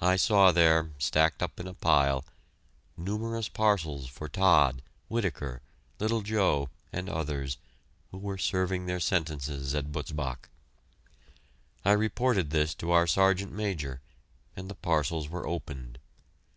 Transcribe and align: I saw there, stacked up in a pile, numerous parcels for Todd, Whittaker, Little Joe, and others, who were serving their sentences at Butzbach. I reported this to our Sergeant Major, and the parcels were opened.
I 0.00 0.16
saw 0.16 0.50
there, 0.50 0.90
stacked 0.98 1.40
up 1.40 1.60
in 1.60 1.68
a 1.68 1.72
pile, 1.74 2.24
numerous 2.96 3.48
parcels 3.48 4.08
for 4.08 4.28
Todd, 4.28 4.82
Whittaker, 5.06 5.62
Little 6.00 6.22
Joe, 6.22 6.68
and 6.92 7.08
others, 7.08 7.56
who 8.10 8.18
were 8.18 8.38
serving 8.38 8.86
their 8.86 8.98
sentences 8.98 9.72
at 9.72 9.92
Butzbach. 9.92 10.48
I 11.84 11.92
reported 11.92 12.50
this 12.50 12.74
to 12.74 12.90
our 12.90 13.06
Sergeant 13.06 13.52
Major, 13.52 14.00
and 14.56 14.68
the 14.68 14.74
parcels 14.74 15.28
were 15.28 15.46
opened. 15.46 16.00